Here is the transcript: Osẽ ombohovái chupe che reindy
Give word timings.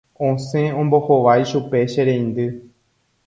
Osẽ 0.27 0.73
ombohovái 0.81 1.43
chupe 1.49 1.79
che 1.91 2.01
reindy 2.07 2.47